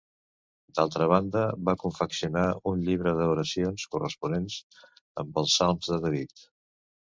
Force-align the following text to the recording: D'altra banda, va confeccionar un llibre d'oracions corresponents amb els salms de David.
D'altra 0.77 1.07
banda, 1.11 1.43
va 1.69 1.75
confeccionar 1.83 2.47
un 2.73 2.81
llibre 2.89 3.15
d'oracions 3.21 3.87
corresponents 3.95 4.59
amb 5.25 5.41
els 5.45 5.63
salms 5.63 5.95
de 5.97 6.05
David. 6.09 6.47